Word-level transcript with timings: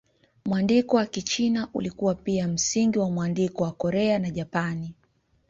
Mwandiko 0.45 0.95
wa 0.95 1.05
Kichina 1.05 1.67
ulikuwa 1.73 2.15
pia 2.15 2.47
msingi 2.47 2.99
wa 2.99 3.09
mwandiko 3.11 3.63
wa 3.63 3.71
Korea 3.71 4.19
na 4.19 4.29
Japani. 4.29 4.93